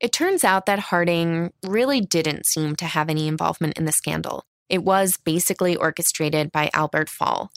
[0.00, 4.44] It turns out that Harding really didn't seem to have any involvement in the scandal.
[4.68, 7.50] It was basically orchestrated by Albert Fall.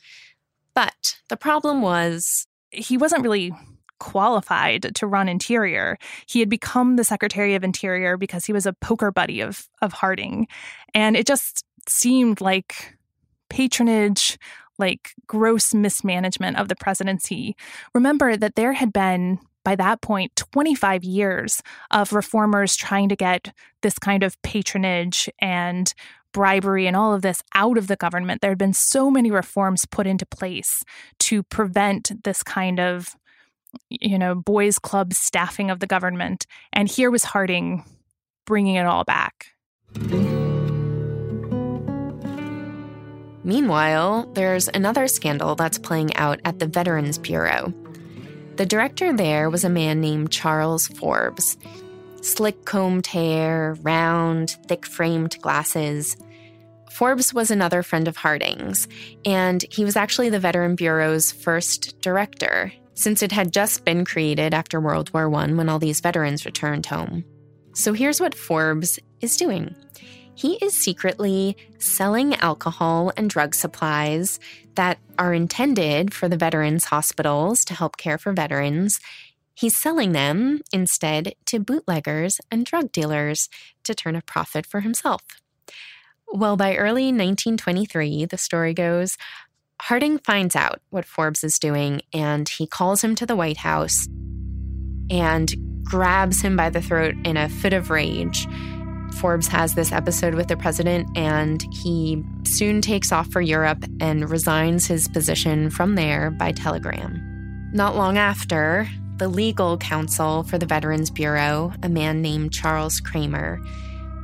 [0.74, 3.54] But the problem was he wasn't really
[4.00, 5.98] qualified to run Interior.
[6.26, 9.94] He had become the Secretary of Interior because he was a poker buddy of of
[9.94, 10.48] Harding.
[10.94, 12.98] And it just seemed like
[13.50, 14.40] patronage,
[14.80, 17.56] like gross mismanagement of the presidency.
[17.94, 21.62] Remember that there had been by that point 25 years
[21.92, 25.94] of reformers trying to get this kind of patronage and
[26.34, 28.42] bribery and all of this out of the government.
[28.42, 30.84] There had been so many reforms put into place
[31.20, 33.16] to prevent this kind of
[33.90, 36.46] you know, boys' club staffing of the government.
[36.74, 37.84] And here was Harding
[38.46, 39.48] bringing it all back.
[43.44, 47.74] Meanwhile, there's another scandal that's playing out at the Veterans Bureau.
[48.58, 51.58] The director there was a man named Charles Forbes.
[52.22, 56.16] Slick combed hair, round, thick framed glasses.
[56.92, 58.88] Forbes was another friend of Harding's,
[59.26, 64.54] and he was actually the Veteran Bureau's first director since it had just been created
[64.54, 67.24] after World War I when all these veterans returned home.
[67.74, 69.76] So here's what Forbes is doing
[70.36, 74.40] he is secretly selling alcohol and drug supplies
[74.76, 79.00] that are intended for the veterans' hospitals to help care for veterans.
[79.54, 83.50] He's selling them instead to bootleggers and drug dealers
[83.84, 85.22] to turn a profit for himself.
[86.34, 89.18] Well, by early 1923, the story goes,
[89.82, 94.08] Harding finds out what Forbes is doing and he calls him to the White House
[95.10, 98.48] and grabs him by the throat in a fit of rage.
[99.20, 104.30] Forbes has this episode with the president and he soon takes off for Europe and
[104.30, 107.20] resigns his position from there by telegram.
[107.74, 108.88] Not long after,
[109.22, 113.62] the legal counsel for the Veterans Bureau, a man named Charles Cramer,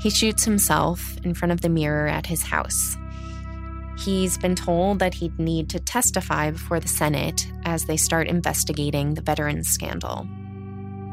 [0.02, 2.98] he shoots himself in front of the mirror at his house.
[4.00, 9.14] He's been told that he'd need to testify before the Senate as they start investigating
[9.14, 10.28] the veterans scandal.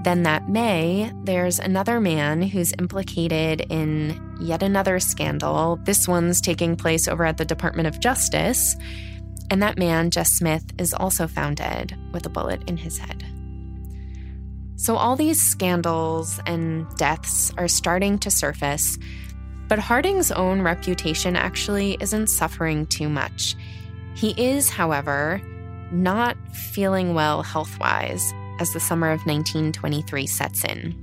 [0.02, 5.76] Then that May, there's another man who's implicated in yet another scandal.
[5.84, 8.76] This one's taking place over at the Department of Justice.
[9.50, 13.26] And that man, Jess Smith, is also found dead with a bullet in his head.
[14.76, 18.98] So, all these scandals and deaths are starting to surface,
[19.68, 23.54] but Harding's own reputation actually isn't suffering too much.
[24.14, 25.40] He is, however,
[25.90, 30.94] not feeling well health wise as the summer of 1923 sets in.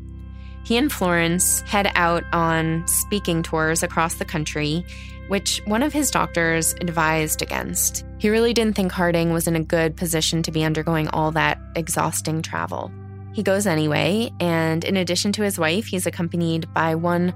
[0.63, 4.85] He and Florence head out on speaking tours across the country,
[5.27, 8.05] which one of his doctors advised against.
[8.19, 11.59] He really didn't think Harding was in a good position to be undergoing all that
[11.75, 12.91] exhausting travel.
[13.33, 17.33] He goes anyway, and in addition to his wife, he's accompanied by one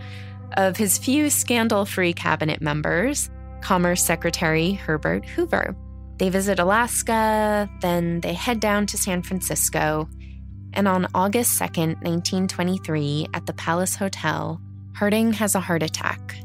[0.57, 3.29] of his few scandal free cabinet members,
[3.61, 5.75] Commerce Secretary Herbert Hoover.
[6.17, 10.09] They visit Alaska, then they head down to San Francisco,
[10.73, 14.61] and on August 2nd, 1923, at the Palace Hotel,
[14.95, 16.37] Harding has a heart attack.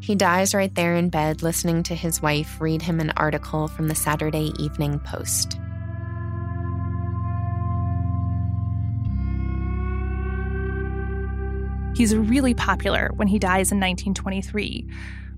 [0.00, 3.88] He dies right there in bed listening to his wife read him an article from
[3.88, 5.58] the Saturday Evening Post.
[12.00, 14.88] He's really popular when he dies in 1923.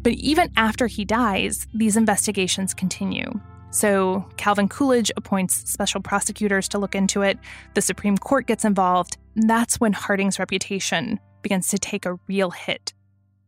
[0.01, 3.33] But even after he dies, these investigations continue.
[3.71, 7.37] So Calvin Coolidge appoints special prosecutors to look into it.
[7.75, 9.17] The Supreme Court gets involved.
[9.35, 12.95] That's when Harding's reputation begins to take a real hit.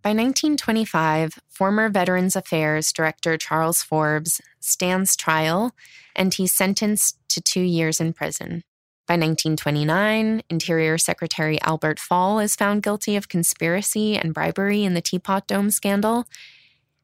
[0.02, 5.70] By 1925, former Veterans Affairs Director Charles Forbes stands trial
[6.16, 8.64] and he's sentenced to two years in prison.
[9.06, 15.02] By 1929, Interior Secretary Albert Fall is found guilty of conspiracy and bribery in the
[15.02, 16.24] Teapot Dome scandal,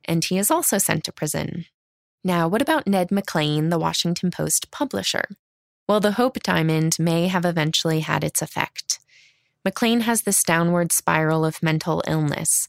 [0.06, 1.66] and he is also sent to prison.
[2.24, 5.28] Now, what about Ned McLean, the Washington Post publisher?
[5.86, 8.98] Well, the Hope Diamond may have eventually had its effect.
[9.62, 12.66] McLean has this downward spiral of mental illness.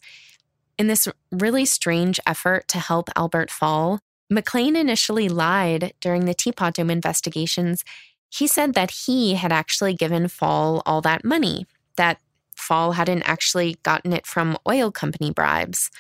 [0.78, 6.74] In this really strange effort to help Albert Fall, McLean initially lied during the Teapot
[6.74, 7.86] Dome investigations
[8.32, 11.68] he said that he had actually given Fall all that money,
[11.98, 12.20] that
[12.56, 15.92] Fall hadn't actually gotten it from oil company bribes.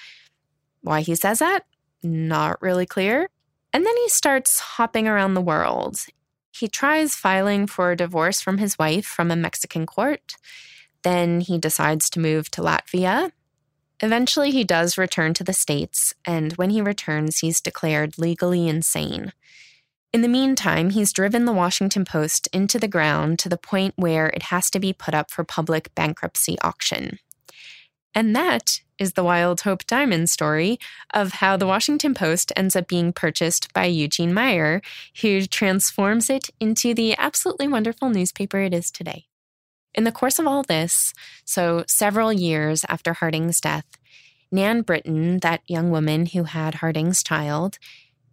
[0.82, 1.65] Why he says that?
[2.01, 3.29] Not really clear.
[3.73, 6.05] And then he starts hopping around the world.
[6.51, 10.36] He tries filing for a divorce from his wife from a Mexican court.
[11.03, 13.32] Then he decides to move to Latvia.
[13.99, 19.34] Eventually, he does return to the States, and when he returns, he's declared legally insane.
[20.14, 24.28] In the meantime, he's driven the Washington Post into the ground to the point where
[24.28, 27.20] it has to be put up for public bankruptcy auction.
[28.14, 30.78] And that is the Wild Hope Diamond story
[31.14, 34.82] of how the Washington Post ends up being purchased by Eugene Meyer,
[35.22, 39.28] who transforms it into the absolutely wonderful newspaper it is today.
[39.93, 41.14] In the course of all this,
[41.45, 43.86] so several years after Harding's death,
[44.51, 47.80] Nan Britton, that young woman who had Harding's child,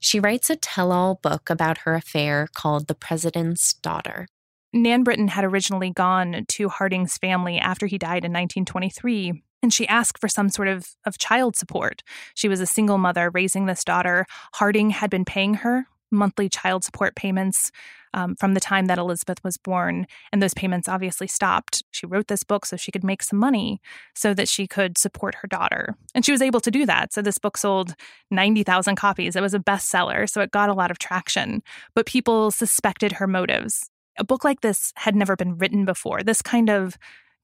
[0.00, 4.26] she writes a tell all book about her affair called The President's Daughter.
[4.72, 9.88] Nan Britton had originally gone to Harding's family after he died in 1923 and she
[9.88, 12.02] asked for some sort of, of child support.
[12.34, 14.26] She was a single mother raising this daughter.
[14.54, 17.70] Harding had been paying her monthly child support payments
[18.14, 21.82] um, from the time that Elizabeth was born, and those payments obviously stopped.
[21.90, 23.80] She wrote this book so she could make some money
[24.14, 25.94] so that she could support her daughter.
[26.14, 27.12] And she was able to do that.
[27.12, 27.94] So this book sold
[28.30, 29.36] 90,000 copies.
[29.36, 31.62] It was a bestseller, so it got a lot of traction.
[31.94, 33.90] But people suspected her motives.
[34.18, 36.22] A book like this had never been written before.
[36.22, 36.98] This kind of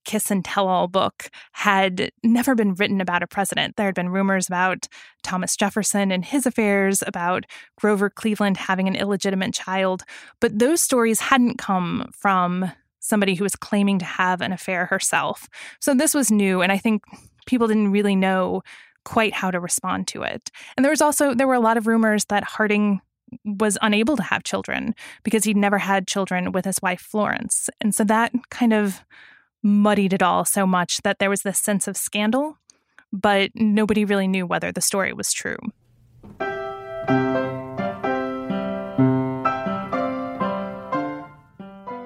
[0.04, 3.76] kiss and tell all book had never been written about a president.
[3.76, 4.86] There had been rumors about
[5.22, 7.44] Thomas Jefferson and his affairs, about
[7.76, 10.02] Grover Cleveland having an illegitimate child,
[10.40, 15.48] but those stories hadn't come from somebody who was claiming to have an affair herself.
[15.80, 17.02] So this was new, and I think
[17.46, 18.62] people didn't really know
[19.04, 20.50] quite how to respond to it.
[20.76, 23.00] And there was also there were a lot of rumors that Harding
[23.44, 27.68] was unable to have children because he'd never had children with his wife Florence.
[27.80, 29.04] And so that kind of
[29.64, 32.58] muddied it all so much that there was this sense of scandal,
[33.12, 35.56] but nobody really knew whether the story was true.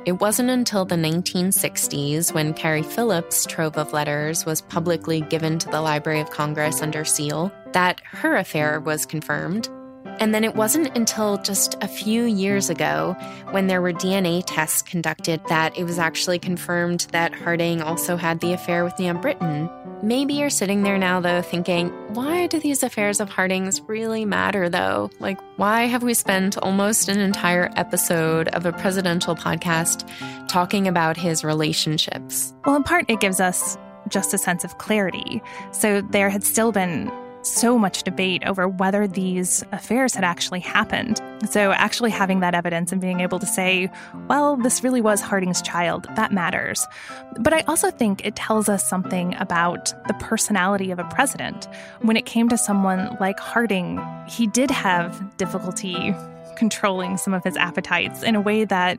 [0.06, 5.68] It wasn't until the 1960s when Carrie Phillips' trove of letters was publicly given to
[5.68, 9.68] the Library of Congress under seal that her affair was confirmed.
[10.20, 13.16] And then it wasn't until just a few years ago,
[13.50, 18.40] when there were DNA tests conducted, that it was actually confirmed that Harding also had
[18.40, 19.70] the affair with Nan Britton.
[20.02, 24.68] Maybe you're sitting there now, though, thinking, why do these affairs of Harding's really matter,
[24.68, 25.10] though?
[25.18, 30.08] Like, why have we spent almost an entire episode of a presidential podcast
[30.48, 32.54] talking about his relationships?
[32.64, 33.76] Well, in part, it gives us
[34.08, 35.42] just a sense of clarity.
[35.72, 37.10] So there had still been
[37.48, 41.20] so much debate over whether these affairs had actually happened.
[41.50, 43.90] So, actually having that evidence and being able to say,
[44.28, 46.86] well, this really was Harding's child, that matters.
[47.40, 51.68] But I also think it tells us something about the personality of a president.
[52.00, 56.14] When it came to someone like Harding, he did have difficulty
[56.56, 58.98] controlling some of his appetites in a way that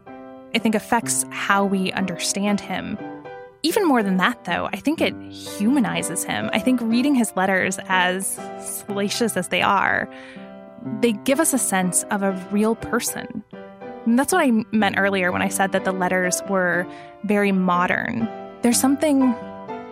[0.55, 2.97] I think affects how we understand him
[3.63, 6.49] even more than that, though, I think it humanizes him.
[6.53, 10.09] I think reading his letters, as salacious as they are,
[11.01, 13.43] they give us a sense of a real person.
[14.05, 16.87] And that's what I meant earlier when I said that the letters were
[17.25, 18.27] very modern.
[18.61, 19.35] There's something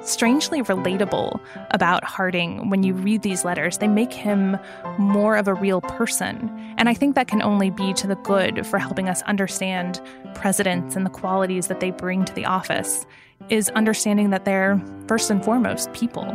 [0.02, 1.40] strangely relatable
[1.72, 3.80] about Harding when you read these letters.
[3.80, 4.58] They make him
[4.98, 6.50] more of a real person.
[6.78, 10.02] And I think that can only be to the good for helping us understand
[10.36, 13.06] presidents and the qualities that they bring to the office
[13.50, 16.26] is understanding that they're first and foremost people.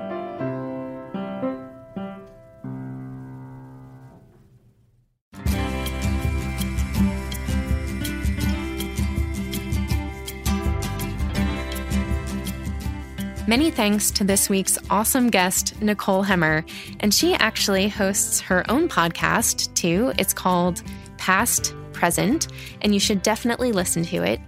[13.48, 16.64] Many thanks to this week's awesome guest, Nicole Hemmer.
[17.00, 20.12] And she actually hosts her own podcast, too.
[20.16, 20.82] It's called
[21.18, 22.48] past, present,
[22.80, 24.40] and you should definitely listen to it.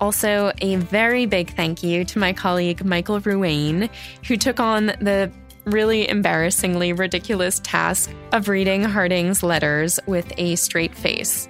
[0.00, 3.90] Also, a very big thank you to my colleague Michael Ruane,
[4.26, 5.30] who took on the
[5.64, 11.48] really embarrassingly ridiculous task of reading Harding's letters with a straight face.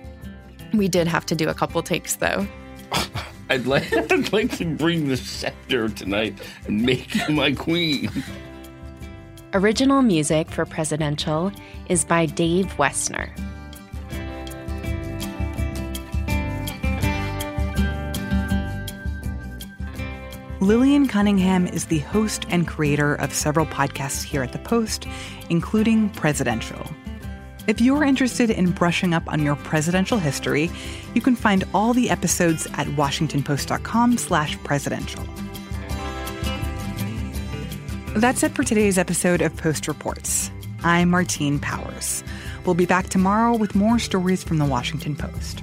[0.72, 2.46] We did have to do a couple takes, though.
[3.50, 8.10] I'd like, I'd like to bring the scepter tonight and make you my queen.
[9.54, 11.50] Original music for Presidential
[11.88, 13.30] is by Dave Wessner.
[20.68, 25.06] Lillian Cunningham is the host and creator of several podcasts here at The Post,
[25.48, 26.86] including Presidential.
[27.66, 30.70] If you're interested in brushing up on your presidential history,
[31.14, 35.24] you can find all the episodes at washingtonpost.com slash presidential.
[38.14, 40.50] That's it for today's episode of Post Reports.
[40.84, 42.22] I'm Martine Powers.
[42.66, 45.62] We'll be back tomorrow with more stories from the Washington Post.